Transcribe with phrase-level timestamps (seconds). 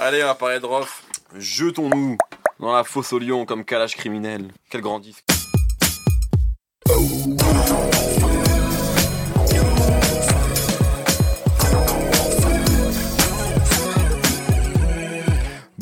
[0.00, 1.02] Allez, on va parler de Rof.
[1.36, 2.16] Jetons-nous
[2.60, 4.52] dans la fosse au lion comme calage criminel.
[4.70, 5.24] Quel grand disque.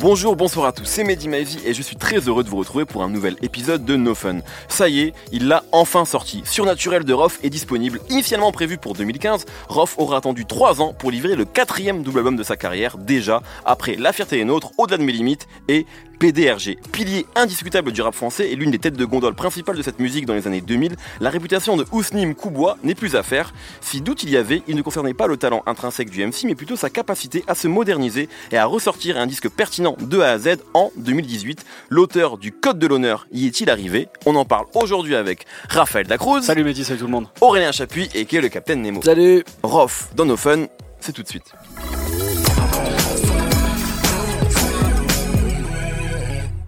[0.09, 1.29] Bonjour, bonsoir à tous, c'est Mehdi
[1.66, 4.38] et je suis très heureux de vous retrouver pour un nouvel épisode de No Fun.
[4.68, 6.43] Ça y est, il l'a enfin sorti.
[6.45, 7.98] Surnaturel de Rof est disponible.
[8.09, 12.37] Initialement prévu pour 2015, Rof aura attendu 3 ans pour livrer le quatrième double album
[12.37, 15.87] de sa carrière, déjà après La Fierté est nôtre, Au-delà de mes limites et
[16.19, 16.79] PDRG.
[16.93, 20.27] Pilier indiscutable du rap français et l'une des têtes de gondole principales de cette musique
[20.27, 23.52] dans les années 2000, la réputation de Ousnim Koubois n'est plus à faire.
[23.80, 26.55] Si doute il y avait, il ne concernait pas le talent intrinsèque du MC, mais
[26.55, 30.38] plutôt sa capacité à se moderniser et à ressortir un disque pertinent de A à
[30.38, 31.65] Z en 2018.
[31.91, 34.09] L'auteur du Code de l'honneur y est-il arrivé?
[34.24, 36.43] On en parle aujourd'hui avec Raphaël Dacruz.
[36.43, 37.29] Salut Mehdi, salut tout le monde.
[37.41, 39.02] Aurélien Chapuis et qui est le Capitaine Nemo.
[39.02, 39.45] Salut.
[39.62, 40.66] Rof dans nos fun,
[41.01, 41.52] c'est tout de suite.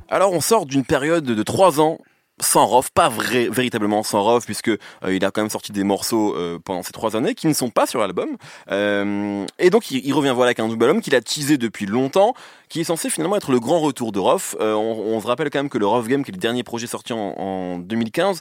[0.09, 1.99] Alors on sort d'une période de 3 ans
[2.41, 4.79] sans Rof, pas vrai, véritablement sans Rof, puisque euh,
[5.09, 7.71] il a quand même sorti des morceaux euh, pendant ces trois années qui ne sont
[7.71, 8.37] pas sur l'album.
[8.71, 12.35] Euh, et donc il, revient voilà avec un double album qu'il a teasé depuis longtemps,
[12.69, 14.57] qui est censé finalement être le grand retour de Rof.
[14.61, 16.87] On, on se rappelle quand même que le Rof Game, qui est le dernier projet
[16.87, 18.41] sorti en, en 2015,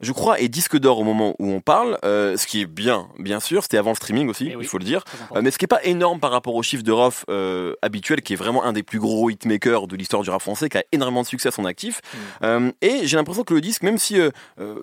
[0.00, 3.08] je crois, est disque d'or au moment où on parle, euh, ce qui est bien,
[3.18, 5.04] bien sûr, c'était avant le streaming aussi, Eh oui, il faut le dire.
[5.34, 8.22] Euh, mais ce qui est pas énorme par rapport au chiffre de Rof euh, habituel,
[8.22, 10.84] qui est vraiment un des plus gros hitmakers de l'histoire du rap français, qui a
[10.92, 12.00] énormément de succès à son actif.
[12.12, 12.18] Mm.
[12.44, 14.30] Euh, et j'ai l'impression que le disque, même si, euh,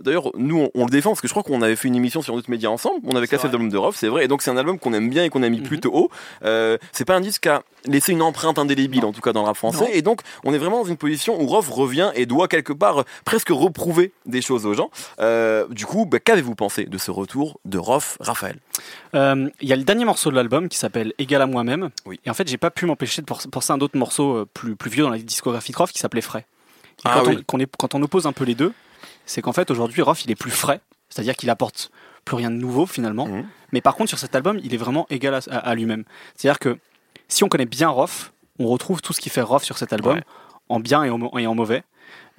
[0.01, 2.21] d'ailleurs, nous on, on le défend, parce que je crois qu'on avait fait une émission
[2.21, 3.37] sur notre média ensemble, on avait vrai.
[3.43, 5.43] l'album de Rof, c'est vrai, et donc c'est un album qu'on aime bien et qu'on
[5.43, 5.63] a mis Mhm.
[5.67, 6.09] plutôt haut.
[6.43, 9.09] Euh, c'est pas un disque qui a laissé une empreinte indélébile, Non.
[9.09, 9.89] en tout cas dans le rap français, Non.
[9.93, 13.03] et donc on est vraiment dans une position où Rof revient et doit quelque part
[13.25, 14.89] presque reprouver des choses aux gens.
[15.19, 18.57] Euh, du coup, bah, qu'avez-vous pensé de ce retour de Rof, Raphaël?
[19.15, 21.89] Euh, Il y a le dernier morceau de l'album qui s'appelle Égal à moi-même.
[22.05, 22.19] Oui.
[22.25, 24.75] Et en fait, j'ai pas pu m'empêcher de penser à un autre morceau euh, plus,
[24.75, 26.45] plus vieux dans la discographie de Rof qui s'appelait Frais.
[26.99, 27.37] Et Ah quand, oui.
[27.39, 28.73] on, qu'on est- quand on oppose un peu les deux,
[29.25, 30.81] c'est qu'en fait, aujourd'hui, Rof, il est plus frais.
[31.09, 31.91] C'est-à-dire qu'il apporte
[32.25, 33.27] plus rien de nouveau finalement.
[33.27, 33.45] Mhm.
[33.71, 36.03] Mais par contre, sur cet album, il est vraiment égal à, à- à lui-même.
[36.35, 36.77] C'est-à-dire que
[37.27, 40.15] si on connaît bien Rof, on retrouve tout ce qui fait Rof sur cet album,
[40.17, 40.23] Ouais.
[40.69, 41.83] en bien et en, et en mauvais.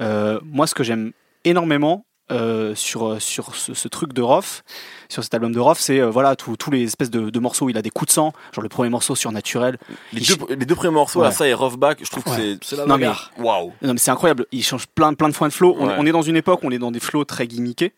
[0.01, 1.13] Euh, moi, ce que j'aime
[1.45, 4.63] énormément euh, sur, sur ce, ce truc de Rof,
[5.11, 7.71] sur cet album de Rof, c'est euh, voilà tous les espèces de, de morceaux où
[7.71, 9.79] il a des coups de sang, genre le premier morceau surnaturel.
[10.13, 12.37] les deux, les deux premiers morceaux, là, ça et Rof Back, je trouve que Ouais.
[12.37, 13.11] c'est- c'est la Non, mais-.
[13.39, 15.77] Waouh Non mais c'est incroyable, il change plein plein de points de flow.
[15.79, 15.95] On, Ouais.
[15.99, 17.93] on est dans une époque où on est dans des flows très gimmickés.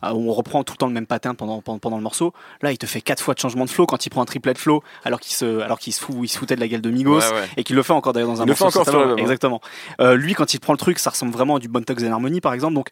[0.00, 2.32] où on reprend tout le temps le même pattern pendant, pendant, pendant le morceau.
[2.62, 4.52] Là, il te fait quatre fois de changement de flow quand il prend un triplet
[4.54, 6.80] de flow, alors qu'il se, alors qu'il se, fout, il se foutait de la gueule
[6.82, 7.20] de Migos.
[7.56, 9.16] Et qu'il le fait encore d'ailleurs dans un Il le fait morceau encore sur hein.
[9.16, 9.60] Exactement.
[10.00, 12.12] Euh, lui, quand il prend le truc, ça ressemble vraiment à du Bon Thugs and
[12.12, 12.74] Harmony, par exemple.
[12.74, 12.90] Donc,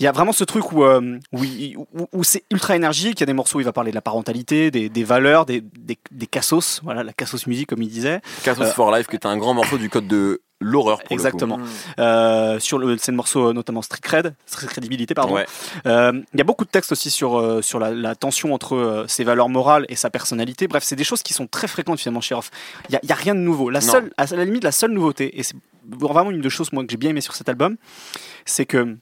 [0.00, 3.18] il y a vraiment ce truc où, euh, où, il- où- où c'est ultra énergique.
[3.18, 5.46] Il y a des morceaux où il va parler de la parentalité, des, des valeurs,
[5.46, 6.80] des, des, des cassos.
[6.82, 8.20] Voilà, la cassos musique, comme il disait.
[8.42, 10.98] Cassos Euh, for Life, qui est un grand morceau du code de l'horreur.
[10.98, 11.14] pour le coup.
[11.14, 11.58] Exactement.
[11.98, 15.34] Euh, sur le, c'est le morceau, notamment Street Cred, Street Credibility, pardon.
[15.34, 15.46] Ouais.
[15.86, 18.76] Euh, Il y a beaucoup de textes aussi sur, euh, sur la, la tension entre
[18.76, 20.66] euh, ses valeurs morales et sa personnalité.
[20.68, 22.50] Bref, c'est des choses qui sont très fréquentes finalement chez Rof.
[22.88, 23.68] Il n'y a, il y a rien de nouveau.
[23.70, 23.86] La Non.
[23.92, 25.56] seule, à la limite, la seule nouveauté, et c'est
[25.88, 27.76] vraiment une des choses moi, que j'ai bien aimé sur cet album,
[28.44, 28.96] c'est que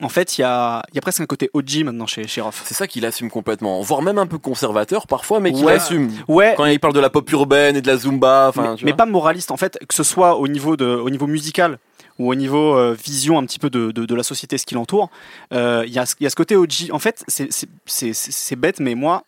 [0.00, 2.42] en fait, il y a, il y a presque un côté OG maintenant chez, chez.
[2.64, 5.74] C'est ça qu'il assume complètement, voire même un peu conservateur parfois, mais qu'il Ouais.
[5.74, 6.10] assume.
[6.28, 8.50] Ouais, Quand il parle de la pop urbaine et de la zumba,
[8.82, 11.78] mais, pas moraliste en fait, que ce soit au niveau, de, au niveau musical
[12.18, 14.74] ou au niveau euh, vision un petit peu de, de, de la société, ce qui
[14.74, 15.08] l'entoure.
[15.52, 16.90] Euh, Il y, a, ce- il y a ce côté OG.
[16.92, 19.24] En fait, c'est- bête, mais moi,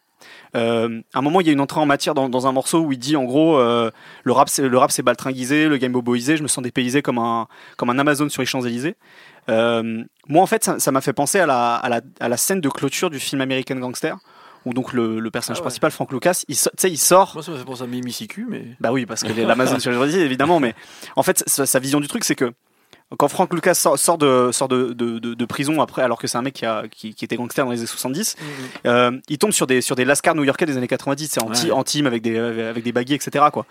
[0.56, 2.80] euh, à un moment, il y a une entrée en matière dans, dans un morceau
[2.80, 3.90] où il dit en gros euh,
[4.22, 6.36] le rap, c'est le rap, c'est baltringuisé, le game boboisé.
[6.36, 8.96] Je me sens dépaysé comme un comme un Amazon sur les Champs Élysées.
[9.48, 12.36] Euh, moi, en fait, ça ça m'a fait penser à la, à, la, à la
[12.36, 14.16] scène de clôture du film American Gangster,
[14.64, 15.64] où donc le, le personnage Ah ouais.
[15.66, 17.32] principal, Frank Lucas, il, so- tu sais, il sort.
[17.34, 18.64] Moi, ça me fait penser à Mimi Siku, mais.
[18.80, 20.74] Bah oui, parce que l'Amazon sur les évidemment, mais
[21.16, 22.52] en fait, sa, sa vision du truc, c'est que
[23.18, 26.26] quand Frank Lucas sort, sort de, sort de, de, de- de prison après, alors que
[26.26, 28.34] c'est un mec qui, a, qui, qui était gangster dans les années 70,
[28.86, 31.70] euh, il tombe sur des, sur des lascars new-yorkais des années 90, c'est en, Ouais.
[31.70, 33.44] en team avec des, avec des baguilles, etc.
[33.52, 33.66] Quoi.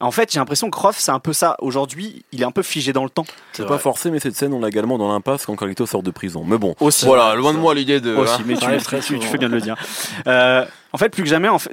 [0.00, 1.56] En fait, j'ai l'impression que Roth, c'est un peu ça.
[1.60, 3.26] Aujourd'hui, il est un peu figé dans le temps.
[3.52, 6.10] C'est pas forcé, mais cette scène, on l'a également dans l'impasse quand Carlito sort de
[6.10, 6.44] prison.
[6.46, 7.04] Mais bon, Aussi.
[7.04, 8.14] voilà, loin de moi l'idée de.
[8.14, 8.44] Aussi, hein.
[8.46, 9.76] mais tu, tu- fais bien de le dire.
[10.26, 11.72] Euh, en fait, plus que jamais, en fait,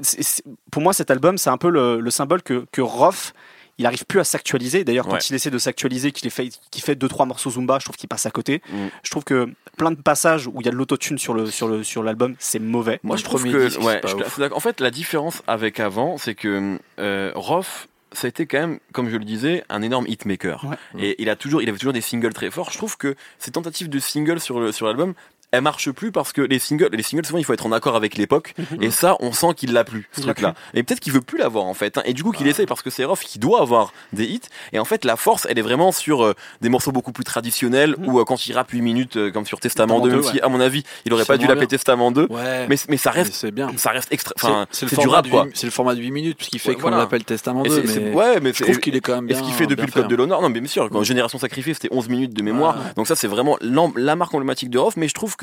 [0.72, 3.34] pour moi, cet album, c'est un peu le, le symbole que, que Roth,
[3.78, 4.84] il arrive plus à s'actualiser.
[4.84, 5.20] D'ailleurs, quand Ouais.
[5.30, 8.10] il essaie de s'actualiser, qu'il fait, qu'il fait deux trois morceaux Zumba, je trouve qu'il
[8.10, 8.62] passe à côté.
[8.72, 8.88] Mm.
[9.04, 11.68] Je trouve que plein de passages où il y a de l'autotune sur le sur
[11.68, 13.00] le sur l'album, c'est mauvais.
[13.04, 13.80] Moi, je trouve que.
[13.84, 18.46] ouais, je- en fait, la différence avec avant, c'est que euh, Roth, ça a été
[18.46, 20.64] quand même, comme je le disais, un énorme hitmaker.
[20.66, 20.78] Ouais.
[21.04, 22.70] Et il, a toujours, il avait toujours des singles très forts.
[22.72, 25.16] Je trouve que ces tentatives de singles sur le- sur l'album,
[25.54, 27.96] elle marche plus parce que les singles, les singles souvent il faut être en accord
[27.96, 30.56] avec l'époque et ça on sent qu'il l'a plus ce truc là.
[30.74, 32.02] Et peut-être qu'il veut plus l'avoir en fait hein.
[32.06, 34.42] et du coup qu'il essaye parce que c'est Rof qui doit avoir des hits
[34.74, 37.96] et en fait la force elle est vraiment sur euh, des morceaux beaucoup plus traditionnels
[37.98, 38.08] Mhm.
[38.10, 40.28] ou euh, quand il rappe 8 minutes euh, comme sur Testament Testament 2 même 2,
[40.32, 41.68] si à mon avis il aurait pas dû l'appeler.
[41.68, 42.66] Testament 2 Ouais.
[42.68, 43.70] mais, mais ça reste c'est bien.
[43.78, 44.34] ça reste extra
[44.72, 45.46] C'est- du rap quoi.
[45.54, 47.88] c'est le format de 8 minutes ce qui fait qu'on l'appelle Testament Et 2 c'est-
[47.94, 49.86] c'est- mais ouais mais je trouve qu'il est quand même Et ce qu'il fait depuis
[49.86, 51.04] le Code de l'honneur, non mais bien sûr, quand.
[51.04, 53.58] Génération Sacrifiée c'était 11 minutes de mémoire, donc ça c'est vraiment
[53.96, 55.43] la marque emblématique de Rof, mais je trouve que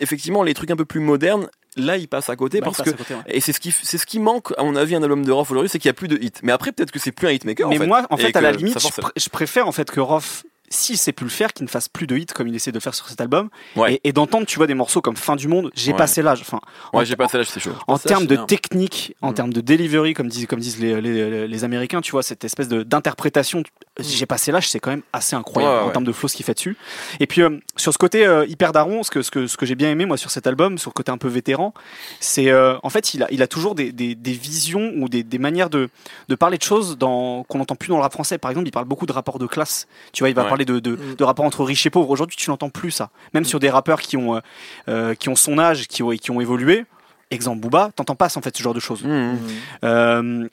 [0.00, 2.84] effectivement les trucs un peu plus modernes, là ils passent à côté Bah, parce il
[2.84, 3.36] que passe à côté, ouais.
[3.36, 5.50] et c'est ce qui c'est ce qui manque à mon avis un album de Rof
[5.50, 6.32] aujourd'hui, c'est qu'il y a plus de hits.
[6.42, 7.68] Mais après peut-être que c'est plus un hitmaker.
[7.68, 10.00] Mais en fait, moi, en fait, à la limite, pr- je préfère en fait que
[10.00, 12.72] Roth, s'il sait plus le faire, qu'il ne fasse plus de hits comme il essaie
[12.72, 13.94] de faire sur cet album, Ouais.
[13.94, 15.70] et, et d'entendre, tu vois, des morceaux comme Fin du Monde.
[15.74, 15.96] J'ai Ouais.
[15.98, 16.40] passé l'âge.
[16.40, 16.60] Enfin,
[16.92, 17.72] Ouais, j'ai passé là, c'est chaud.
[17.86, 19.34] en termes de technique, en Mm.
[19.34, 22.68] termes de delivery, comme disent, comme disent les, les, les Américains, tu vois, cette espèce
[22.68, 23.62] de- d'interprétation,
[23.98, 25.78] j'ai passé l'âge, c'est quand même assez incroyable Mm.
[25.82, 26.76] Ouais, en termes de flow ce qu'il fait dessus.
[27.20, 29.66] Et puis, euh, sur ce côté euh, hyper daron, ce que, ce, que, ce que
[29.66, 31.72] j'ai bien aimé, moi, sur cet album, sur le côté un peu vétéran,
[32.20, 35.22] c'est euh, en fait, il a, il a toujours des, des, des visions ou des,
[35.22, 35.88] des manières de,
[36.28, 38.38] de parler de choses dans, qu'on n'entend plus dans le rap français.
[38.38, 39.86] Par exemple, il parle beaucoup de rapports de classe.
[40.12, 41.14] Tu vois, il va De, de, Mm.
[41.16, 42.10] de rapports entre riches et pauvres.
[42.10, 43.10] Aujourd'hui, tu n'entends plus ça.
[43.34, 44.40] Même sur des rappeurs qui ont, euh,
[44.88, 46.84] euh, qui ont son âge, qui ont, qui ont évolué.
[47.30, 49.02] Exemple Booba, t'entends pas en fait ce genre de choses.
[49.02, 49.08] Mmh.
[49.32, 49.38] Mm.
[49.84, 50.48] Euh,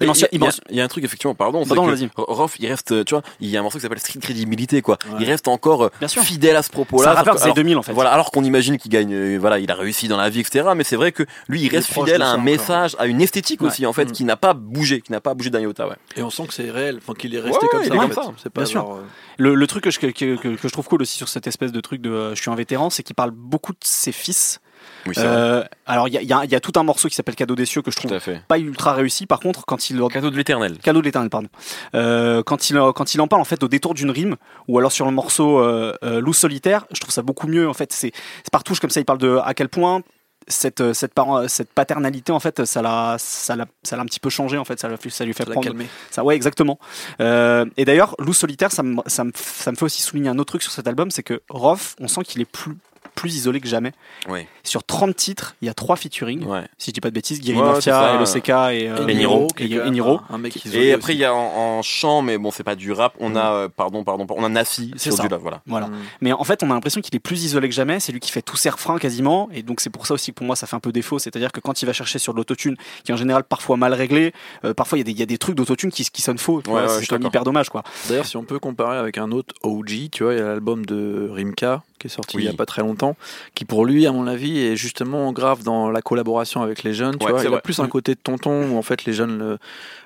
[0.00, 1.04] Il il y, a- mentionne- il il y a- mentionne- il y a un truc
[1.04, 2.08] effectivement, pardon, Pardon, que vas-y.
[2.16, 4.98] Rof, il reste, tu vois, il y a un morceau qui s'appelle Street Credibility, quoi.
[5.10, 5.16] Ouais.
[5.20, 6.22] Il reste encore euh, Bien sûr.
[6.22, 7.22] fidèle à ce propos-là.
[7.24, 7.92] que- années 2000 en fait.
[7.92, 10.68] Voilà, alors qu'on imagine qu'il gagne, euh, voilà, il a réussi dans la vie, etc.
[10.76, 12.44] Mais c'est vrai que lui, il Il est reste fidèle à ça un encore.
[12.44, 13.68] message, à une esthétique Ouais.
[13.68, 14.12] aussi, en fait, Mm.
[14.12, 15.96] qui n'a pas bougé, qui n'a pas bougé d'un iota, ouais.
[16.16, 18.12] et on sent que c'est réel enfin qu'il est resté Ouais, comme ouais, ça comme
[18.12, 18.32] ça.
[18.42, 18.80] c'est pas Bien sûr.
[18.80, 19.02] genre, euh,
[19.38, 21.70] Le, le truc que je, que, que- que je trouve cool aussi sur cette espèce
[21.72, 24.60] de truc de euh, je suis un vétéran, c'est qu'il parle beaucoup de ses fils.
[25.08, 25.14] Oui.
[25.18, 27.82] Euh, alors il y a, y y tout un morceau qui s'appelle Cadeau des cieux
[27.82, 29.26] que je trouve pas ultra réussi.
[29.26, 30.78] Par contre, quand il Cadeau de l'éternel.
[30.78, 31.48] Cadeau de l'éternel, pardon.
[31.94, 34.36] Euh, quand, il, quand il en parle en fait au détour d'une rime,
[34.68, 37.68] ou alors sur le morceau euh, euh, Loup solitaire, je trouve ça beaucoup mieux.
[37.68, 38.12] En fait, c'est
[38.52, 39.00] par touche comme ça.
[39.00, 40.02] Il parle de à quel point
[40.46, 41.12] cette, cette,
[41.48, 44.56] cette paternalité, en fait, ça l'a, ça l'a, ça l'a un petit peu changé.
[44.56, 45.68] En fait, ça, l'a fait- ça lui fait ça prendre.
[46.10, 46.78] Ça, ouais, exactement.
[47.20, 50.38] Euh, et d'ailleurs, Loup solitaire, ça me, ça, me, ça me fait aussi souligner un
[50.38, 52.76] autre truc sur cet album, c'est que Roth, on sent qu'il est plus
[53.18, 53.92] plus isolé que jamais.
[54.28, 54.46] Ouais.
[54.62, 56.44] Sur 30 titres, il y a 3 featuring.
[56.44, 56.62] Ouais.
[56.78, 58.18] Si je dis pas de bêtises, Guerilla Ouais, Mafia.
[58.18, 60.20] LOCK et, euh, Et Niro, et- quand et même Niro.
[60.30, 62.62] un- un mec isolé Et après, il y a en, en chant, mais bon, c'est
[62.64, 63.14] pas du rap.
[63.18, 65.22] On a, euh, pardon, pardon, on a C'est sur ça.
[65.24, 65.62] du là, voilà.
[65.66, 65.86] Voilà.
[65.88, 65.96] Mm.
[66.20, 67.98] Mais en fait, on a l'impression qu'il est plus isolé que jamais.
[68.00, 69.48] C'est lui qui fait tous ses refrains quasiment.
[69.52, 71.18] Et donc, c'est pour ça aussi que pour moi, ça fait un peu défaut.
[71.18, 73.94] C'est-à-dire que quand il va chercher sur de l'autotune, qui est en général parfois mal
[73.94, 74.32] réglé,
[74.64, 76.38] euh, parfois il y, a des- il y a des trucs d'autotune qui, qui sonnent
[76.38, 76.62] faux.
[76.62, 77.68] tu Ouais, c'est hyper dommage.
[77.68, 77.82] quoi.
[78.08, 80.84] D'ailleurs, si on peut comparer avec un autre OG, tu vois, il y a l'album
[80.86, 82.42] de Rimka qui est sorti Oui.
[82.44, 83.16] il y a pas très longtemps,
[83.54, 87.16] qui pour lui, à mon avis, est justement grave dans la collaboration avec les jeunes.
[87.18, 87.60] Tu Ouais, vois, c'est il a vrai.
[87.60, 87.88] plus un Mm.
[87.88, 89.58] côté de tonton où en fait les jeunes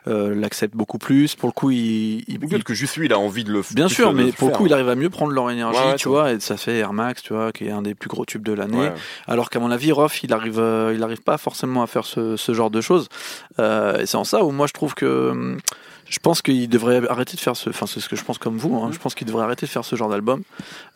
[0.09, 1.37] euh, l'acceptent beaucoup plus.
[1.37, 3.73] Pour le coup, il, il- peut-être que juste lui, il a envie de le f-
[3.75, 4.59] Bien sûr, mais pour le faire.
[4.59, 6.79] coup, il arrive à mieux prendre leur énergie, Ouais, ouais, tu vois, et ça fait
[6.79, 8.91] Air Max, tu vois, qui est un des plus gros tubes de l'année.
[9.29, 12.37] Alors qu'à mon avis, Roth, il arrive, euh, il arrive pas forcément à faire ce,
[12.37, 13.09] ce genre de choses.
[13.61, 15.59] Euh, et c'est en ça où moi je trouve que hum,
[16.13, 17.71] je pense qu'il devrait arrêter de faire ce.
[17.71, 18.77] Enfin, c'est ce que je pense comme vous.
[18.77, 20.43] hein, je pense qu'il devrait arrêter de faire ce genre d'album.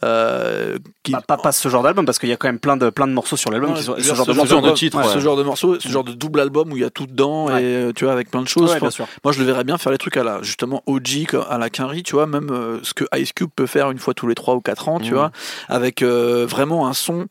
[0.04, 2.76] Euh, qui- Pas, pas, pas ce genre d'album, parce qu'il y a quand même plein
[2.76, 3.70] de, plein de morceaux sur l'album.
[3.70, 4.50] Ouais, qui sont- ce dire, genre de ce morceaux.
[4.50, 5.12] genre de ouais, ouais.
[5.14, 7.46] ce genre de morceau, ce genre de double album où il y a tout dedans
[7.46, 7.62] Ouais.
[7.62, 8.76] et euh, tu vois avec plein de choses.
[8.78, 9.06] Bien sûr.
[9.24, 12.02] moi, je le verrais bien faire les trucs à la justement OG à la Quinry,
[12.02, 14.54] tu vois, même euh, ce que Ice Cube peut faire une fois tous les 3
[14.54, 15.16] ou 4 ans, tu Mhm.
[15.16, 15.30] vois,
[15.68, 17.26] avec euh, vraiment un son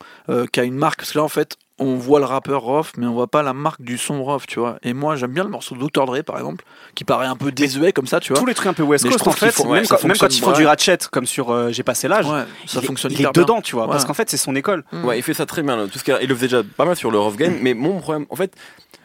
[0.52, 0.98] qui a une marque.
[0.98, 3.52] Parce que là, en fait, on voit le rappeur Roth, mais on voit pas la
[3.52, 4.78] marque du son Roth, tu vois.
[4.82, 6.06] Et moi, j'aime bien le morceau de Dr.
[6.06, 6.64] Dre, par exemple,
[6.94, 8.40] qui paraît un peu désuet comme ça, tu vois.
[8.40, 10.34] Tous les trucs un peu West Coast, en fait, faut- même, ouais, quand, même quand
[10.34, 13.20] ils font du ratchet, comme sur euh, J'ai passé l'âge, Ouais, ça il, fonctionne il
[13.20, 13.42] hyper est bien.
[13.42, 14.84] dedans, tu vois, parce qu'en fait, c'est son école.
[15.04, 15.76] Ouais, il fait ça très bien.
[15.76, 15.86] là.
[15.86, 17.36] Tout ce il le faisait déjà pas mal sur le Rough Mm.
[17.36, 18.54] Game, mais mon problème, en fait,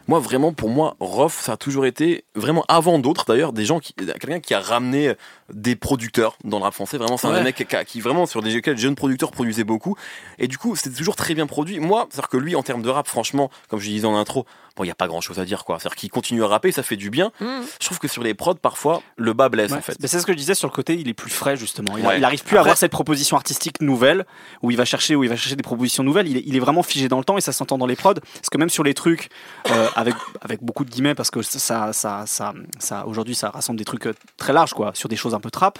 [0.08, 3.78] moi vraiment, pour moi, Rough, ça a toujours été vraiment avant d'autres d'ailleurs, des gens
[3.80, 5.14] qui, quelqu'un qui a ramené
[5.52, 6.98] des producteurs dans le rap français.
[6.98, 7.42] Vraiment, c'est un Ouais.
[7.42, 9.96] mecs qui, vraiment sur des lesquels les jeunes producteurs produisaient beaucoup.
[10.38, 11.78] Et du coup, c'était toujours très bien produit.
[11.80, 14.84] Moi, c'est-à-dire que lui, en termes de rap, franchement, comme je disais en intro, bon,
[14.84, 15.78] il y a pas grand-chose à dire quoi.
[15.78, 17.30] C'est-à-dire qu'il continue à rapper, ça fait du bien.
[17.40, 19.78] Je trouve que sur les prods, parfois, le bas blesse Ouais.
[19.78, 19.96] en fait.
[20.00, 21.96] Mais c'est ce que je disais sur le côté, il est plus frais justement.
[21.98, 22.18] Il, Ouais.
[22.18, 24.24] il arrive plus à avoir cette proposition artistique nouvelle
[24.62, 26.28] où il va chercher, où il va chercher des propositions nouvelles.
[26.28, 28.14] Il est, il est vraiment figé dans le temps et ça s'entend dans les prods.
[28.14, 29.28] Parce que même sur les trucs
[29.70, 33.78] euh, avec avec beaucoup de guillemets, parce que ça ça ça, ça aujourd'hui ça rassemble
[33.78, 35.78] des trucs euh, très larges quoi, sur des choses un peu trap.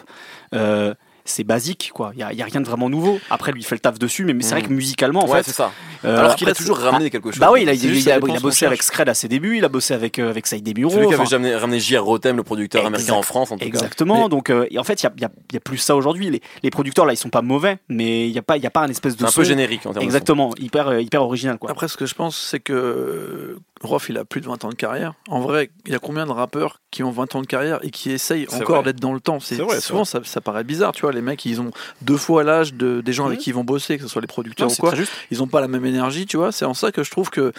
[0.54, 3.18] Euh, c'est basique quoi, il y a, y a rien de vraiment nouveau.
[3.30, 5.38] Après lui il fait le taf dessus, mais, mais c'est vrai que musicalement en ouais,
[5.38, 5.72] fait, c'est ça.
[6.04, 7.38] euh, Alors qu'il a toujours c'est- ramené quelque chose.
[7.40, 8.82] Bah oui, il a, C'est il, a- il bossé avec.
[8.82, 10.90] Scred à ses débuts, il a bossé avec avec, avec Saïd Demiro.
[10.90, 12.04] Celui qui avait jamais ramené J.R.
[12.04, 12.94] Rotem, le producteur Exact.
[12.94, 13.66] américain en France, en tout cas.
[13.66, 14.24] Exactement.
[14.24, 16.28] Mais- Donc, euh, et en fait, il y a, plus ça aujourd'hui.
[16.30, 18.66] Les, les producteurs là, ils sont pas mauvais, mais il y a pas, il y
[18.66, 20.04] a pas un espèce de C'est un son peu générique en termes de son.
[20.06, 21.70] Exactement, hyper, euh, hyper original quoi.
[21.70, 24.74] Après, ce que je pense, c'est que Rof, il a plus de 20 ans de
[24.74, 25.14] carrière.
[25.28, 27.90] En vrai, il y a combien de rappeurs qui ont 20 ans de carrière et
[27.90, 29.40] qui essayent encore d'être dans le temps?
[29.40, 31.12] C'est souvent ça, ça paraît bizarre, tu vois.
[31.12, 31.70] Les mecs, ils ont
[32.02, 33.42] deux fois l'âge de, des gens avec Mhm.
[33.44, 34.92] qui ils vont bosser, que ce soit les producteurs Non, ou quoi.
[35.30, 36.52] Ils ont pas la même énergie, tu vois.
[36.52, 37.52] C'est en ça que je trouve que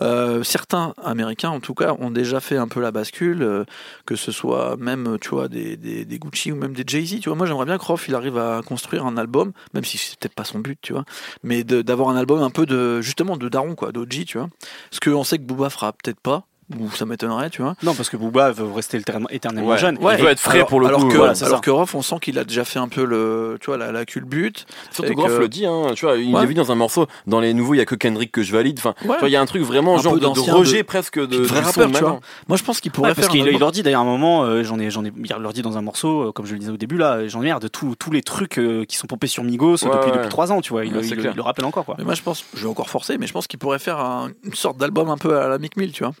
[0.00, 3.64] euh, certains Américains, en tout cas, ont déjà fait un peu la bascule, euh,
[4.06, 7.28] que ce soit même, tu vois, des, des, des Gucci ou même des Jay-Z, tu
[7.28, 7.36] vois.
[7.36, 10.34] Moi, j'aimerais bien que Rof, il arrive à construire un album, même si c'est peut-être
[10.34, 11.04] pas son but, tu vois,
[11.42, 14.48] mais d'avoir un album un peu de, justement, de Daron, quoi, d'OG, tu vois.
[14.90, 16.46] Ce qu'on sait que Booba fera peut-être pas,
[16.94, 17.74] ça m'étonnerait, tu vois.
[17.82, 18.98] Non, parce que Booba veut rester
[19.30, 19.78] éternellement, Ouais.
[19.78, 19.98] jeune.
[19.98, 20.16] Ouais.
[20.18, 21.60] Il veut être frais pour le alors coup, Que, voilà, alors ça.
[21.60, 24.04] que Rof, on sent qu'il a déjà fait un peu le, tu vois, la, la
[24.04, 24.66] culbute.
[24.90, 26.40] Surtout que- le dit, hein, tu vois, il Ouais.
[26.40, 28.52] l'a vu dans un morceau, dans les nouveaux, il y a que Kendrick que je
[28.52, 28.78] valide.
[28.78, 29.16] Enfin, tu Ouais.
[29.18, 31.18] vois, il y a un truc vraiment Un genre peu de, de rejet de- presque
[31.18, 32.20] de, de vrai rappeur, tu vois.
[32.48, 34.42] Moi, je pense qu'il pourrait Ouais, parce faire un qu'il leur dit d'ailleurs un moment,
[34.44, 36.58] euh, j'en ai, j'en ai, il leur dit dans un morceau, euh, comme je le
[36.58, 39.06] disais au début là, j'en ai marre de tous tous les trucs euh, qui sont
[39.06, 40.84] pompés sur Migos depuis depuis trois ans, tu vois.
[40.84, 41.94] Il, le rappelle encore quoi.
[41.98, 44.30] Mais moi, je pense, je vais encore forcer, mais je pense qu'il pourrait faire un-
[44.44, 46.12] une sorte d'album un peu à la Mick Mill, tu vois.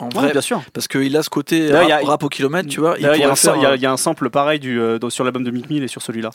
[0.00, 0.62] En Ouais, vrai, bien sûr.
[0.72, 2.94] parce qu'il a ce côté a- rap, au kilomètre, tu vois.
[2.98, 3.96] Il y, a un pourrait faire sam- il y a- un- il y a un
[3.96, 6.30] sample pareil du, euh, sur l'album de Mick Mill et sur celui-là.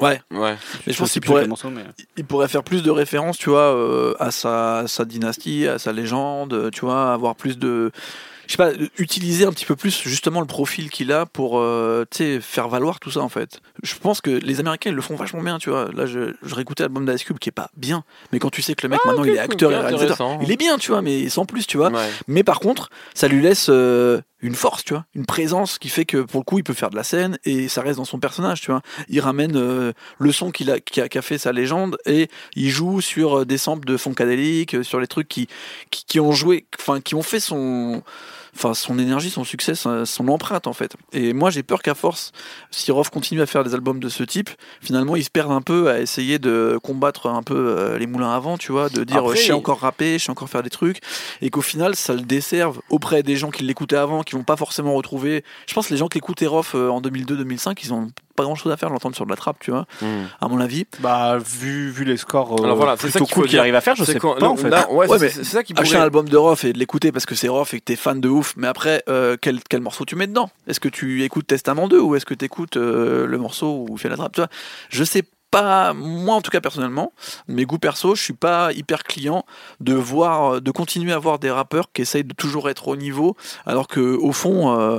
[0.00, 0.56] Ouais, Ouais.
[0.86, 1.84] mais je pense qu'il pourrait, mais-
[2.16, 5.92] il pourrait faire plus de références, tu vois, euh, à sa, sa dynastie, à sa
[5.92, 7.92] légende, tu vois, avoir plus de.
[8.46, 12.04] Je sais pas, utiliser un petit peu plus justement le profil qu'il a pour euh,
[12.10, 13.60] tu sais, faire valoir tout ça en fait.
[13.82, 15.90] Je pense que les Américains ils le font vachement bien, tu vois.
[15.92, 18.74] Là, je, je réécoutais l'album d'Ice Cube qui est pas bien, mais quand tu sais
[18.74, 21.02] que le mec Ah, maintenant il est acteur et réalisateur, il est bien, tu vois,
[21.02, 21.90] mais sans plus, tu vois.
[21.90, 22.10] Ouais.
[22.26, 26.04] Mais par contre, ça lui laisse euh, une force, tu vois, une présence qui fait
[26.04, 28.18] que pour le coup, il peut faire de la scène et ça reste dans son
[28.18, 28.82] personnage, tu vois.
[29.08, 32.28] Il ramène euh, le son qu'il a, qui a, qui a fait sa légende et
[32.54, 35.48] il joue sur euh, des samples de Funkadelic, euh, sur les trucs qui,
[35.90, 38.02] qui, qui ont joué, enfin, qui ont fait son.
[38.54, 40.96] Enfin, son énergie, son succès, son, son empreinte en fait.
[41.12, 42.32] Et moi, j'ai peur qu'à force,
[42.70, 45.60] si Rof continue à faire des albums de ce type, finalement, il se perd un
[45.60, 49.28] peu à essayer de combattre un peu euh, les moulins avant, tu vois, de dire
[49.34, 51.00] je sais encore rapper, je sais encore faire des trucs,
[51.42, 54.56] et qu'au final ça le desserve auprès des gens qui l'écoutaient avant, qui vont pas
[54.56, 55.44] forcément retrouver.
[55.66, 58.54] Je pense que les gens qui écoutaient Rof euh, en 2002-2005, ils ont pas grand
[58.54, 60.24] chose à faire de l'entendre sur de la trappe, tu vois, Hmm.
[60.40, 60.86] à mon avis.
[61.00, 63.80] Bah, vu, vu les scores euh, Alors voilà, c'est ça qu'il cool qu'il arrive à
[63.80, 64.68] faire, je sais pas en fait.
[64.70, 65.96] là, ouais, Ouais, c'est- mais c'est c'est ça qui Acheter pourrait.
[65.98, 68.20] un album de Rof et de l'écouter parce que c'est Rof et que t'es fan
[68.20, 70.50] de ouf, mais après, euh, quel, quel morceau tu mets dedans?
[70.66, 73.98] Est-ce que tu écoutes Testament 2 ou est-ce que tu écoutes le morceau où il
[73.98, 74.32] fait la trappe?
[74.34, 74.48] Tu vois
[74.90, 77.12] Je sais pas, moi en tout cas personnellement,
[77.46, 79.44] mes goûts perso, je suis pas hyper client
[79.80, 83.36] de voir, de continuer à voir des rappeurs qui essayent de toujours être au niveau,
[83.64, 84.98] alors que au fond, euh,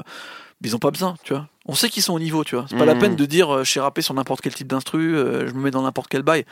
[0.64, 1.48] ils ont pas besoin, tu vois.
[1.68, 2.66] On sait qu'ils sont au niveau, tu vois.
[2.70, 3.00] C'est pas la Mhm.
[3.02, 5.62] peine de dire, euh, je sais rapper sur n'importe quel type d'instru, euh, je me
[5.62, 6.46] mets dans n'importe quel bail.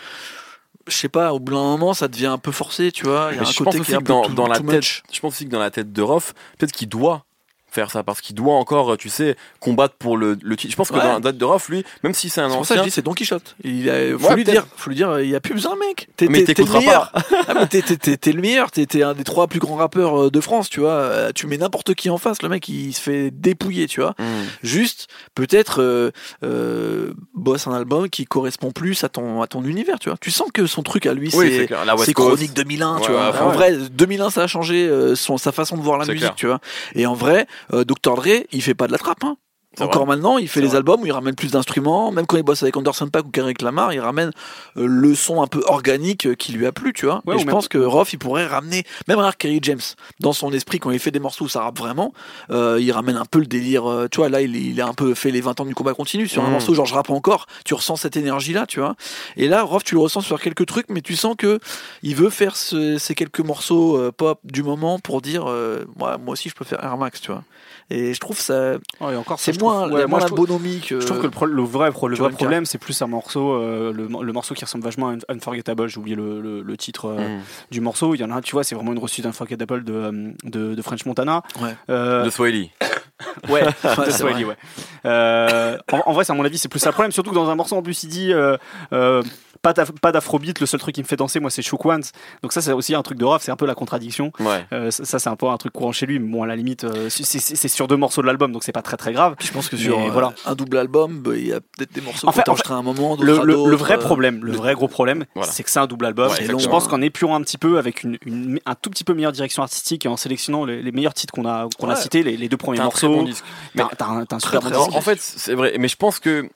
[0.87, 3.29] Je sais pas, au bout d'un moment, ça devient un peu forcé, tu vois.
[3.31, 4.47] Il y a un je côté pense qui aussi est un que peu dans, dans
[4.47, 5.03] la tête, much.
[5.11, 7.25] je pense aussi que dans la tête de Roth, peut-être qu'il doit
[7.73, 10.71] faire ça parce qu'il doit encore, tu sais, combattre pour le, le titre.
[10.71, 11.03] Je pense que Ouais.
[11.03, 12.79] dans la date de Roth, lui, même si c'est un C'est pour ça que je
[12.81, 13.55] ancien, dis c'est Don Quichotte.
[13.63, 16.07] Il a- faut, Ouais, lui dire, faut lui dire, il y a plus besoin, mec.
[16.15, 17.11] T'es, Mais t'es- t'es le meilleur.
[17.47, 18.71] Ah, mais t'es, t'es- le meilleur.
[18.71, 20.91] T'es, t'es un des trois plus grands rappeurs euh, de France, tu vois.
[20.91, 24.11] Euh, Tu mets n'importe qui en face, le mec il se fait dépouiller, tu vois.
[24.19, 24.43] Hmm.
[24.61, 26.11] Juste, peut-être euh,
[26.43, 30.17] euh, bosse un album qui correspond plus à ton à ton univers, tu vois.
[30.19, 31.85] Tu sens que son truc à lui, oui, c'est c'est clair.
[31.85, 32.13] La West c'est.
[32.13, 33.31] Chronique 2001, tu Ouais, vois.
[33.31, 36.25] ouais, en vrai, 2001, ça a changé son, sa façon de voir la C'est musique,
[36.27, 36.35] clair.
[36.35, 36.59] tu vois.
[36.95, 38.15] Et en vrai, euh, Dr.
[38.15, 39.37] Dre, il fait pas de la trappe, hein.
[39.79, 40.15] Encore vrai.
[40.15, 42.11] maintenant, il fait les albums où il ramène plus d'instruments.
[42.11, 44.31] Même quand il bosse avec Anderson Paak ou Kendrick Lamar, il ramène
[44.77, 47.21] euh, le son un peu organique euh, qui lui a plu, tu vois.
[47.25, 49.79] Ouais, et je même- pense que Roth, il pourrait ramener, même un Kerry James,
[50.19, 52.13] dans son esprit, quand il fait des morceaux où ça rappe vraiment,
[52.51, 53.83] euh, il ramène un peu le délire.
[54.11, 56.27] tu vois, là, il, il a un peu fait les 20 ans du combat continu.
[56.27, 56.51] Sur un Mm.
[56.51, 58.95] morceau, genre je rappe encore, tu ressens cette énergie-là, tu vois.
[59.37, 61.59] Et là, Roth, tu le ressens sur quelques trucs, mais tu sens que
[62.03, 66.17] il veut faire ce- ces quelques morceaux euh, pop du moment pour dire, euh, moi,
[66.17, 67.43] moi aussi, je peux faire Air Max, tu vois.
[67.89, 70.79] Et je trouve ça, Ouais, et encore, ça, c'est moins, ouais, la, moins trouve- bonhomie
[70.79, 70.99] que.
[70.99, 73.53] Je trouve que le, pro- le vrai, pro- le vrai problème, c'est plus un morceau,
[73.53, 75.87] euh, le, le morceau qui ressemble vachement à Un- Unforgettable.
[75.87, 77.41] J'ai oublié le, le- le titre euh, Hmm.
[77.71, 78.15] du morceau.
[78.15, 80.75] Il y en a un, tu vois, c'est vraiment une reçue d'Unforgettable de, euh, de,
[80.75, 81.43] de French Montana.
[81.61, 81.75] Ouais.
[81.89, 82.71] Euh, De Swahili.
[83.49, 83.63] ouais,
[83.97, 84.57] Ouais, de Swahili, ouais.
[85.05, 87.11] Euh, en, en vrai, c'est à mon avis, c'est plus le problème.
[87.11, 88.57] Surtout que dans un morceau, en plus, il dit euh,
[88.93, 89.21] euh,
[89.63, 90.59] pas d'af- pas d'afrobeat.
[90.59, 92.03] Le seul truc qui me fait danser, moi, c'est Shook Ones.
[92.43, 93.41] Donc ça, c'est aussi un truc de Rof.
[93.41, 94.31] C'est un peu la contradiction.
[94.39, 94.65] Ouais.
[94.73, 96.19] Euh, ça, c'est un peu un truc courant chez lui.
[96.19, 98.63] Mais bon, à la limite, euh, c'est- c'est c'est sur deux morceaux de l'album, donc
[98.63, 99.35] c'est pas très très grave.
[99.39, 100.33] Je pense que Mais sur euh, voilà.
[100.45, 103.17] un double album, bah, il y a peut-être des morceaux En fait- à un moment,
[103.19, 105.51] Le, le- vrai euh, problème, le vrai gros problème, Voilà.
[105.51, 106.29] c'est que c'est un double album.
[106.29, 109.13] Ouais, je pense qu'en épurant un petit peu avec une, une- un tout petit peu
[109.13, 112.21] meilleure direction artistique et en sélectionnant les, les meilleurs titres qu'on a, qu'on a cités,
[112.23, 113.33] les, les deux premiers T'as un très morceaux,
[113.75, 114.97] t'as t'as un, t'as un super Très, bon disque.
[114.97, 115.75] En, fait, c'est vrai.
[115.79, 116.49] Mais je pense que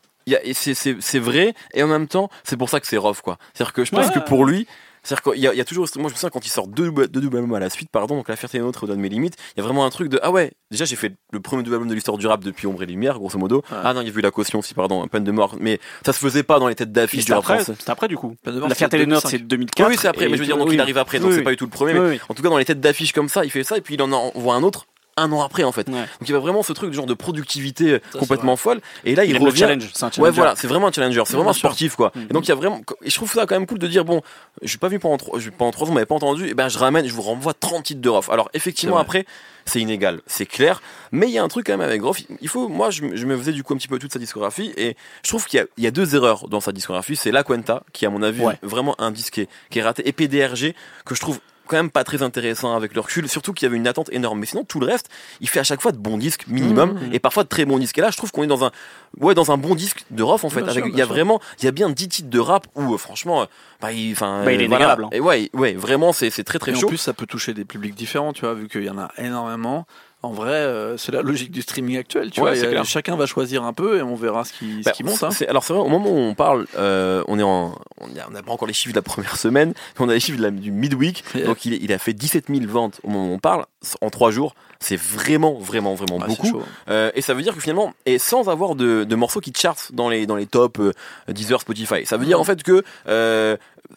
[0.54, 3.38] c'est- c'est c'est vrai et en même temps, c'est pour ça que c'est rough, quoi.
[3.54, 4.14] C'est-à-dire que je pense Ouais.
[4.14, 4.68] que pour lui,
[5.04, 6.68] C'est-à-dire qu'il y, a- il y a toujours, moi je me souviens quand il sort
[6.68, 8.98] deux, double- deux doubles albums à la suite, pardon, donc La Fierté est nôtre au-delà
[8.98, 11.14] de mes limites, il y a vraiment un truc de ah ouais, déjà j'ai fait
[11.32, 13.58] le premier double album de l'histoire du rap depuis Ombre et Lumière, grosso modo.
[13.72, 13.78] Ouais.
[13.86, 16.12] Ah non, il y a eu la caution aussi, pardon, peine de mort, mais ça
[16.12, 17.74] se faisait pas dans les têtes d'affiche du C'était rap français.
[17.80, 18.36] c'était après du coup.
[18.44, 19.30] Peine de mort, La c'est fierté des 2005.
[19.30, 19.88] c'est 2004.
[19.88, 20.74] Oui, oui, c'est après, mais je veux dire, donc oui.
[20.76, 21.44] il arrive après, donc Oui, c'est oui.
[21.46, 22.20] pas du tout le premier, mais Oui, oui.
[22.28, 24.02] en tout cas dans les têtes d'affiche comme ça, il fait ça, et puis il
[24.02, 25.88] en envoie un autre un an après en fait.
[25.90, 25.96] Ouais.
[25.96, 29.26] Donc il y a vraiment ce truc de genre de productivité complètement folle, et là
[29.26, 29.60] il, Il revient.
[29.60, 29.90] challenge.
[29.94, 30.36] C'est un Ouais, challenge.
[30.36, 32.12] voilà, c'est vraiment un challenger, c'est Bien vraiment un sportif quoi.
[32.16, 32.28] Mhm.
[32.30, 34.06] Et donc il y a vraiment, et je trouve ça quand même cool de dire
[34.06, 34.22] bon,
[34.62, 36.54] je suis pas venu pendant trois, je- pendant trois ans, vous m'avez pas entendu, et
[36.54, 38.30] ben je ramène, je vous renvoie 30 titres de Rof.
[38.30, 39.26] Alors effectivement après,
[39.66, 40.82] c'est inégal, c'est clair,
[41.12, 42.18] mais il y a un truc quand même avec Rof.
[42.42, 44.20] Il faut, moi je, me- je me faisais du coup un petit peu toute sa
[44.20, 47.16] discographie et je trouve qu'il y a, il y a deux erreurs dans sa discographie.
[47.16, 48.58] C'est La Cuenta qui à mon avis Ouais.
[48.62, 50.74] vraiment un disque qui est raté et PDRG
[51.06, 53.78] que je trouve quand même pas très intéressant avec le recul, surtout qu'il y avait
[53.78, 54.40] une attente énorme.
[54.40, 55.10] Mais sinon, tout le reste,
[55.42, 57.14] il fait à chaque fois de bons disques minimum Mhm.
[57.14, 57.98] et parfois de très bons disques.
[57.98, 58.72] Et là, je trouve qu'on est dans un,
[59.20, 60.62] ouais, dans un bon disque de Rof en fait.
[60.62, 61.14] Bien Avec, sûr, il y a sûr.
[61.14, 63.46] vraiment, il y a bien 10 titres de rap où euh, franchement, euh,
[63.82, 64.94] bah, il, enfin, Bah, il est euh, voilà.
[65.02, 65.10] hein.
[65.12, 66.88] Et ouais, ouais, vraiment, c'est très très Et en chaud.
[66.88, 69.86] plus, ça peut toucher des publics différents, tu vois, vu qu'il y en a énormément.
[70.28, 72.80] En vrai, euh, c'est la logique du streaming actuel, tu Ouais, vois.
[72.82, 75.24] a- chacun va choisir un peu et on verra ce qui, ce Bah, qui monte.
[75.24, 75.30] hein.
[75.48, 78.52] Alors c'est vrai, au moment où on parle, euh, on est en, on n'a pas
[78.52, 80.72] encore les chiffres de la première semaine, mais on a les chiffres de la- du
[80.72, 81.24] midweek.
[81.34, 81.46] Yeah.
[81.48, 83.66] Donc il, il a fait 17 000 ventes au moment où on parle
[84.02, 84.54] en trois jours.
[84.80, 86.48] C'est vraiment, vraiment, vraiment c'est beaucoup.
[86.48, 86.64] chaud.
[86.90, 89.92] Euh, et ça veut dire que finalement, et sans avoir de, de morceaux qui chartent
[89.94, 90.92] dans les, dans les tops euh,
[91.30, 92.84] Deezer, Spotify, ça veut dire en fait que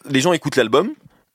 [0.09, 0.91] les gens écoutent l'album.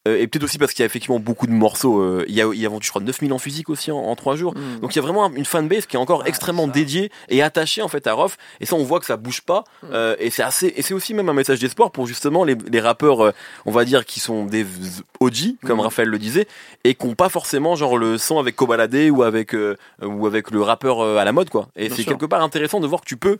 [0.06, 2.00] Euh, et peut-être aussi parce qu'il y a effectivement beaucoup de morceaux.
[2.00, 3.98] euh, il, y a, il y a vendu, je crois, 9000 en physique aussi en,
[3.98, 4.54] en 3 jours.
[4.54, 4.80] Mm.
[4.80, 7.82] Donc il y a vraiment une fanbase qui est encore Ouais, extrêmement dédiée et attachée
[7.82, 8.38] en fait à Rof.
[8.60, 9.64] Et ça, on voit que ça bouge pas.
[9.82, 9.86] Mm.
[9.92, 10.72] Euh, et c'est assez.
[10.76, 13.32] Et c'est aussi même un message d'espoir pour justement les, les rappeurs, euh,
[13.66, 14.64] on va dire, qui sont des
[15.20, 15.80] OG, comme Mm.
[15.80, 16.46] Raphaël le disait,
[16.84, 20.50] et qui n'ont pas forcément genre le son avec Kobalade ou avec euh, ou avec
[20.50, 21.68] le rappeur à la mode quoi.
[21.76, 23.36] Et c'est quelque part intéressant de voir que tu peux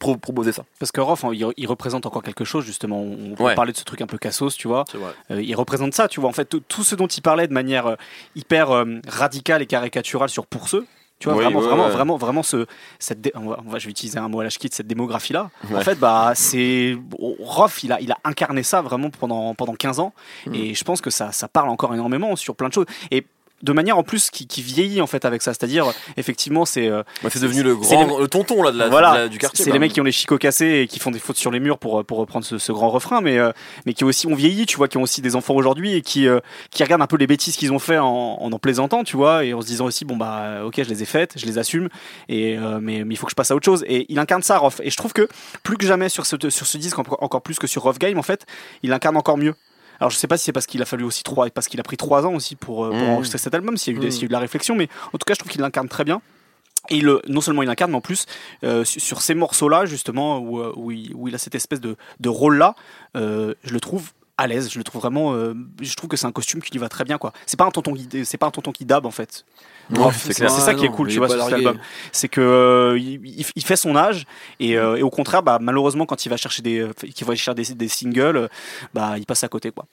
[0.00, 0.64] pro- proposer ça.
[0.80, 3.00] Parce que Rof, hein, il, il représente encore quelque chose, justement.
[3.00, 3.54] On, on Ouais.
[3.54, 4.84] parlait de ce truc un peu cassos, tu vois.
[5.30, 6.28] Euh, il représente ça, tu vois.
[6.28, 7.94] En fait, tout, ce dont il parlait de manière euh,
[8.34, 10.84] hyper euh, radicale et caricaturale sur pour ceux.
[11.20, 11.90] Tu vois, Oui, vraiment, ouais, vraiment, ouais.
[11.90, 12.64] vraiment, vraiment, ce,
[12.98, 15.50] cette, dé- on va, je vais utiliser un mot à la quitte cette démographie-là.
[15.74, 16.96] En fait, bah, c'est,
[17.38, 20.14] Rof, il a, il a incarné ça vraiment pendant, pendant 15 ans.
[20.46, 20.54] Mm.
[20.54, 22.86] Et je pense que ça, ça parle encore énormément sur plein de choses.
[23.10, 23.26] Et
[23.62, 25.52] de manière en plus qui, qui vieillit en fait avec ça.
[25.52, 25.86] C'est-à-dire,
[26.16, 29.16] effectivement, c'est, euh, Bah, c'est devenu le grand, le tonton là de la, voilà, de
[29.18, 29.64] la- du quartier.
[29.64, 31.60] c'est les mecs qui ont les chicots cassés et qui font des fautes sur les
[31.60, 33.52] murs pour, pour reprendre ce, ce grand refrain, mais, euh,
[33.86, 36.26] mais qui aussi ont vieilli, tu vois, qui ont aussi des enfants aujourd'hui et qui,
[36.26, 36.40] euh,
[36.70, 38.06] qui regardent un peu les bêtises qu'ils ont fait en,
[38.40, 40.88] en en plaisantant, tu vois, et en se disant aussi, bon bah, euh, ok, je
[40.88, 41.88] les ai faites, je les assume,
[42.28, 43.84] et, euh, mais, mais il faut que je passe à autre chose.
[43.86, 44.80] Et il incarne ça, Rof.
[44.82, 45.28] Et je trouve que
[45.62, 48.18] plus que jamais sur ce, sur ce disque, encore encore plus que sur Rough Game,
[48.18, 48.46] en fait,
[48.82, 49.54] il incarne encore mieux.
[50.00, 51.82] Alors je sais pas si c'est parce qu'il a fallu aussi trois, parce qu'il a
[51.82, 53.10] pris trois ans aussi pour, euh, pour Mmh.
[53.10, 54.10] enregistrer cet album, s'il y, a eu des- Mmh.
[54.10, 55.88] s'il y a eu de la réflexion, mais en tout cas je trouve qu'il l'incarne
[55.88, 56.20] très bien.
[56.88, 58.24] Et le- non seulement il incarne, mais en plus
[58.64, 61.96] euh, sur, ces morceaux-là justement où, euh, où, il, où il a cette espèce de,
[62.20, 62.74] de rôle-là,
[63.16, 64.70] euh, je le trouve à l'aise.
[64.70, 65.34] Je le trouve vraiment.
[65.34, 67.32] euh, je trouve que c'est un costume qui lui va très bien quoi.
[67.46, 69.44] C'est pas un tonton qui, c'est pas un tonton qui dab en fait.
[69.90, 71.78] Ouais, c'est ça qui est cool, tu vois, sur cet album.
[72.12, 74.24] C'est que euh, il, fait son âge
[74.60, 77.54] et, euh, et au contraire, bah, malheureusement, quand il va chercher des, qu'il va chercher
[77.54, 78.48] des, des singles,
[78.94, 79.86] bah, il passe à côté quoi.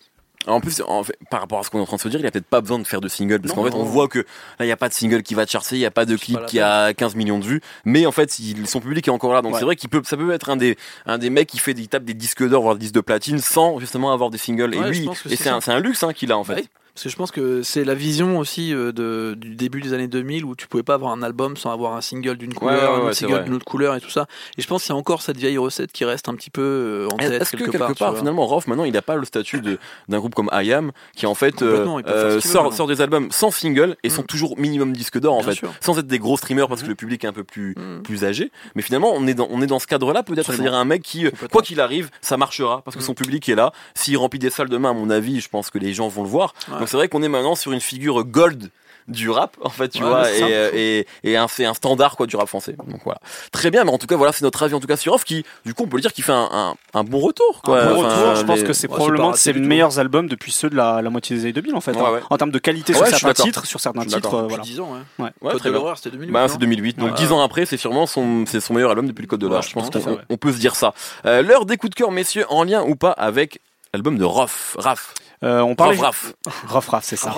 [0.47, 2.19] En plus, en fait, par rapport à ce qu'on est en train de se dire,
[2.19, 4.19] il a peut-être pas besoin de faire de single parce qu'en fait, on voit que
[4.19, 4.25] là,
[4.61, 6.15] il n'y a pas de single qui va te chercher, il n'y a pas de
[6.15, 9.33] clip pas qui a 15 millions de vues, mais en fait, son public est encore
[9.33, 9.41] là.
[9.41, 9.59] Donc Ouais.
[9.59, 11.87] c'est vrai qu'il peut, ça peut être un des, un des mecs qui fait des
[11.87, 14.73] tape des disques d'or, voire des disques de platine, sans justement avoir des singles.
[14.73, 16.53] et lui, et c'est un, un luxe hein, qu'il a en fait.
[16.55, 16.65] Ouais.
[16.97, 20.07] Parce que je pense que c'est la vision aussi euh, de, du début des années
[20.07, 23.01] 2000 où tu pouvais pas avoir un album sans avoir un single d'une couleur, ouais,
[23.03, 24.25] un ouais, single d'une autre couleur et tout ça.
[24.57, 26.63] Et je pense qu'il y a encore cette vieille recette qui reste un petit peu
[26.63, 28.17] euh, en tête Est-ce que quelque, part.
[28.17, 31.35] finalement, Rof, maintenant, il n'a pas le statut d'un groupe comme I Am, qui en
[31.35, 34.25] fait euh, euh, veut sort, des albums sans single et sont Mm.
[34.25, 35.71] toujours minimum disque d'or en Bien fait, sûr.
[35.81, 36.91] sans être des gros streamers parce que Mhm.
[36.93, 38.01] le public est un peu plus Mm.
[38.01, 38.51] plus âgé.
[38.73, 40.47] Mais finalement, on est dans, on est dans ce cadre-là, peut-être.
[40.51, 43.05] C'est-à-dire un mec qui, quoi qu'il arrive, ça marchera parce que Mm.
[43.05, 43.71] son public est là.
[43.93, 46.29] S'il remplit des salles demain, à mon avis, je pense que les gens vont le
[46.29, 46.55] voir.
[46.87, 48.69] Donc c'est vrai qu'on est maintenant sur une figure gold
[49.09, 52.15] du rap en fait tu Ouais, vois et, euh, et, et un, c'est un standard
[52.15, 53.19] quoi du rap français donc voilà
[53.53, 55.23] très bien mais en tout cas voilà c'est notre avis en tout cas sur Off
[55.25, 57.81] qui du coup on peut le dire qu'il fait un, un, un bon retour quoi
[57.81, 59.59] Un bon Enfin, retour, je pense que c'est Ouais, probablement de ses tout.
[59.59, 61.91] meilleurs albums depuis ceux de la, la moitié des années 2000 en fait.
[61.91, 62.11] Ouais, hein.
[62.13, 62.19] ouais.
[62.29, 64.63] En termes de qualité Ouais, sur certains titres, sur certains titres, euh, Depuis voilà.
[64.63, 64.99] 10 ans, ouais.
[65.25, 65.31] Ouais.
[65.41, 65.79] Ouais, Code très de bien.
[65.81, 66.31] l'horreur, c'était 2008.
[66.33, 67.15] Bah, c'est 2008, donc Ouais.
[67.17, 69.59] 10 ans après, c'est sûrement son, c'est son meilleur album depuis le Code de l'Or.
[69.59, 70.93] Ouais, je pense qu'on peut se dire ça.
[71.25, 73.61] Euh, L'heure des coups de cœur, messieurs, en lien ou pas avec
[73.93, 74.75] l'album de Rof.
[74.77, 75.13] Raf.
[75.43, 76.33] Euh, on parlait Raf,
[76.65, 76.87] Raf.
[76.87, 77.35] Raf, c'est ça.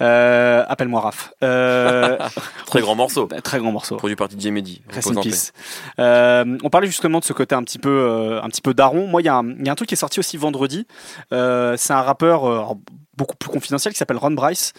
[0.00, 1.32] Euh, Appelle-moi Raf.
[1.42, 2.18] Euh,
[2.66, 3.28] Très grand morceau.
[3.42, 3.96] très grand morceau.
[3.96, 4.82] Produit par DJ Mehdi.
[4.88, 5.52] Rest in peace.
[5.98, 9.06] Euh, on parlait justement de ce côté un petit peu, euh, un petit peu daron.
[9.08, 10.86] Moi, il y, a un- il y a un truc qui est sorti aussi vendredi.
[11.32, 12.76] Euh, c'est un rappeur.
[13.16, 14.72] Beaucoup plus confidentiel qui s'appelle Ron Bryce,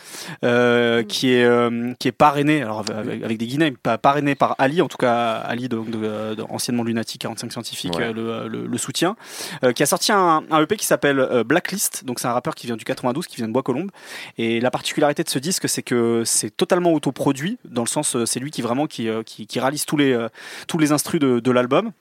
[0.44, 3.48] euh, qui est euh, qui est parrainé alors avec, avec des
[3.82, 7.96] pas parrainé par Ali, en tout cas Ali, donc de, de- anciennement Lunatic 45 scientifique,
[7.98, 8.06] Ouais.
[8.06, 9.16] euh, le, le, le soutien,
[9.64, 12.06] euh, qui a sorti un, un EP qui s'appelle euh, Blacklist.
[12.06, 13.92] Donc c'est un rappeur qui vient du 92, qui vient de Bois-Colombes.
[14.38, 18.26] Et la particularité de ce disque, c'est que c'est totalement autoproduit, dans le sens, euh,
[18.26, 20.28] c'est lui qui vraiment qui, euh, qui, qui réalise tous les euh,
[20.68, 21.92] tous les instrus de, de l'album.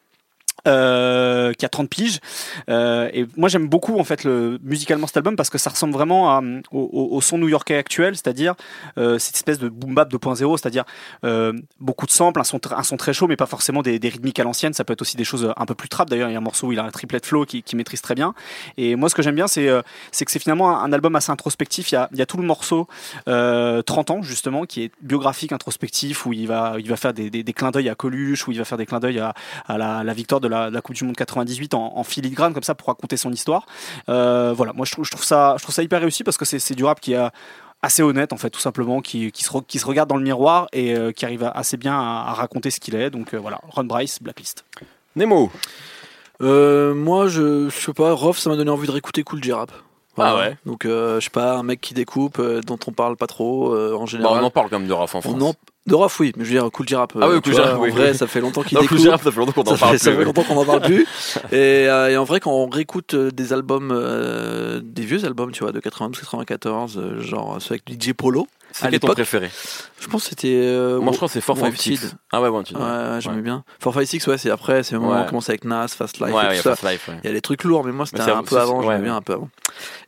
[0.67, 2.19] Euh, qui a 30 piges.
[2.69, 5.93] Euh, et moi j'aime beaucoup en fait le, musicalement cet album parce que ça ressemble
[5.93, 8.55] vraiment à, au, au- son new-yorkais actuel c'est-à-dire
[8.99, 10.85] euh, cette espèce de boom bap 2.0 c'est-à-dire
[11.25, 14.09] euh, beaucoup de samples un son, un son très chaud mais pas forcément des, des
[14.09, 14.73] rythmiques à l'ancienne.
[14.73, 16.11] Ça peut être aussi des choses un peu plus trap.
[16.11, 18.03] D'ailleurs il y a un morceau où il a un triplet flow qui, qui maîtrise
[18.03, 18.35] très bien.
[18.77, 21.31] Et moi ce que j'aime bien c'est euh, c'est que c'est finalement un, album assez
[21.31, 21.93] introspectif.
[21.93, 22.89] Il y a, il y a tout le morceau
[23.29, 27.31] euh, 30 ans justement qui est biographique introspectif où il va il va faire des,
[27.31, 29.33] des, des clins d'œil à Coluche où il va faire des clins d'œil à,
[29.67, 32.63] à la, la victoire de la, la Coupe du Monde 98 en, en filigrane comme
[32.63, 33.67] ça pour raconter son histoire
[34.09, 36.45] euh, voilà moi je trouve, je trouve ça je trouve ça hyper réussi parce que
[36.45, 37.31] c'est c'est du rap qui a
[37.83, 40.23] assez honnête en fait tout simplement qui, qui, se, re- qui se regarde dans le
[40.25, 43.35] miroir et euh, qui arrive à- assez bien à, à raconter ce qu'il est donc
[43.35, 44.65] euh, voilà Ron Bryce Blacklist
[45.15, 45.51] Nemo.
[46.43, 49.73] Euh, moi, je, je sais pas, Rof, ça m'a donné envie de réécouter Cool J-Rap.
[50.25, 50.57] Ah ouais.
[50.67, 53.73] Donc, euh, je sais pas, un mec qui découpe, euh, dont on parle pas trop
[53.75, 54.43] euh, en général.
[54.43, 55.35] on en parle quand même de Raph en France.
[55.39, 55.55] On en-
[55.87, 57.13] De Rof, oui, mais je veux dire, Cool J-Rap.
[57.21, 57.91] Ah oui, Cool vois, J-Rap, En oui.
[57.91, 58.99] vrai, ça fait longtemps qu'il découpe.
[58.99, 60.19] Cool ça fait longtemps qu'on en parle fait, ça plus.
[60.19, 61.07] fait longtemps qu'on en parle plus.
[61.53, 63.93] et, et en vrai, quand on réécoute des albums,
[64.83, 68.47] des vieux albums, tu vois, de 92-94, euh, genre ceux avec DJ Polo,
[68.81, 69.51] Quel ton préféré
[69.99, 70.49] je pense que c'était.
[70.53, 72.03] euh, Moi, je crois que c'est 456.
[72.03, 72.19] Wanted.
[72.31, 72.77] Ah ouais, Wanted.
[72.77, 73.65] Ouais, ouais, j'aimais bien.
[73.81, 76.45] 456, ouais, c'est après, c'est le moment où on commence avec Nas, Fast Life Ouais,
[76.45, 76.77] et ouais, tout ça.
[76.77, 77.15] Fast Life, ouais.
[77.25, 79.03] Il y a des trucs lourds, mais moi c'était un peu avant, ouais, j'aimais ouais.
[79.05, 79.49] bien un peu avant.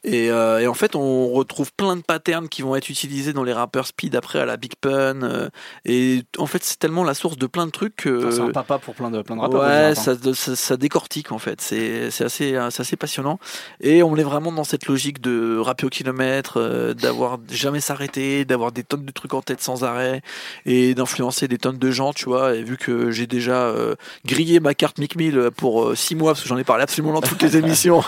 [0.05, 3.45] Et, euh, et en fait, on retrouve plein de patterns qui vont être utilisés dans
[3.45, 5.23] les rappeurs speed après à la Big Pun.
[5.23, 5.49] euh,
[5.87, 8.31] et en fait, c'est tellement la source de plein de trucs que.
[8.31, 11.39] c'est un papa pour plein de plein de rappeurs Ouais, ça, ça, ça décortique en
[11.39, 11.63] fait.
[11.63, 13.39] C'est c'est assez, euh, c'est assez passionnant.
[13.81, 18.45] Et on est vraiment dans cette logique de rapper au kilomètre, euh, d'avoir jamais s'arrêter,
[18.45, 20.21] d'avoir des tonnes de trucs en tête sans arrêt
[20.67, 22.55] et d'influencer des tonnes de gens, tu vois.
[22.55, 23.95] Et vu que j'ai déjà euh,
[24.27, 27.21] grillé ma carte Mick Mill pour 6 mois, parce que j'en ai parlé absolument dans
[27.23, 28.03] toutes les émissions,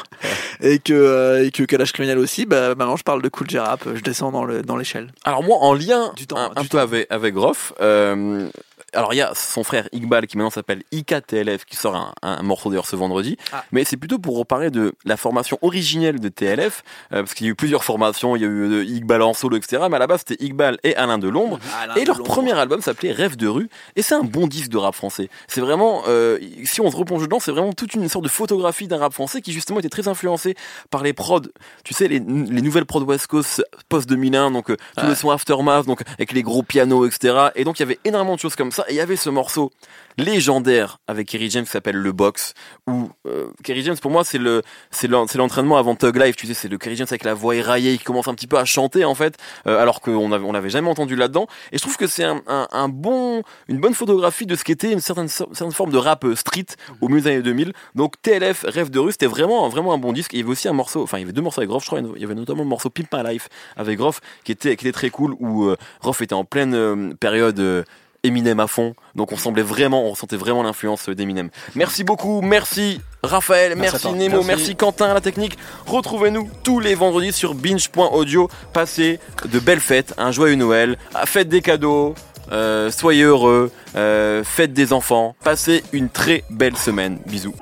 [0.61, 3.87] et que, euh, et que Kalash Criminel aussi, bah, maintenant je parle de Cool J-Rap,
[3.95, 5.13] je descends dans le- dans l'échelle.
[5.25, 8.49] Alors moi, en lien Du temps, un, un du peu avec, avec Groff, euh,
[8.95, 12.43] alors il y a son frère Iqbal qui maintenant s'appelle IKTLF qui sort un, un
[12.43, 13.65] morceau d'ailleurs ce vendredi, Ah.
[13.73, 17.49] mais c'est plutôt pour reparler de la formation originelle de TLF, euh, parce qu'il y
[17.49, 19.85] a eu plusieurs formations, il y a eu euh, Iqbal en solo, etc.
[19.91, 21.59] Mais à la base c'était Iqbal et Alain Delombre.
[21.97, 24.95] Et leur premier album s'appelait Rêve de rue, et c'est un bon disque de rap
[24.95, 25.29] français.
[25.49, 28.89] C'est vraiment, euh, si on se replonge dedans, c'est vraiment toute une sorte de photographie
[28.89, 30.55] d'un rap français qui justement était très influencé
[30.91, 31.41] par les prods,
[31.85, 35.31] tu sais, les, les nouvelles prods West Coast post 2001, donc euh, tout le son
[35.31, 37.49] Aftermath, donc avec les gros pianos, etc.
[37.55, 39.31] Et donc il y avait énormément de choses comme ça, et il y avait ce
[39.31, 39.71] morceau
[40.19, 42.53] légendaire avec Kerry James qui s'appelle Le Box,
[42.87, 46.37] où euh, Kerry James pour moi c'est le c'est l'en- c'est l'entraînement avant Tug Life,
[46.37, 48.59] tu sais, c'est le Kerry James avec la voix éraillée qui commence un petit peu
[48.59, 51.47] à chanter en fait, euh, alors qu'on on l'avait jamais entendu là-dedans.
[51.73, 55.29] Et je trouve que c'est un, bon une bonne photographie de ce qu'était une certaine
[55.29, 56.67] certaine forme de rap euh, street
[57.01, 57.73] au milieu des années 2000.
[57.95, 60.33] Donc TLF Rêve de rue, c'était vraiment vraiment un bon disque.
[60.35, 61.89] Il y avait aussi un morceau, enfin il y avait deux morceaux avec Groff, je
[61.89, 62.01] crois.
[62.17, 64.93] Il y avait notamment le morceau Pimp My Life avec Groff qui était qui était
[64.93, 67.85] très cool où euh, Groff était en pleine période
[68.23, 71.51] Eminem à fond, donc on semblait vraiment, on ressentait vraiment l'influence d'Eminem.
[71.75, 74.13] Merci beaucoup, merci Raphaël, Merci.
[74.13, 74.47] Nemo, merci.
[74.47, 74.77] Merci.
[74.77, 75.59] Quentin à la technique.
[75.87, 78.49] Retrouvez-nous tous les vendredis sur binge.audio.
[78.73, 82.15] Passez de belles fêtes, un joyeux Noël, ah, faites des cadeaux,
[82.53, 87.19] euh, soyez heureux, euh, faites des enfants, passez une très belle semaine.
[87.27, 87.55] Bisous.